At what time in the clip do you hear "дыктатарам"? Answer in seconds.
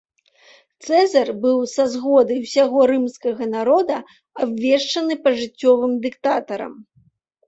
6.07-6.73